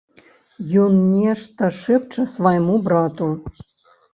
[0.83, 3.29] Ён нешта шэпча свайму брату.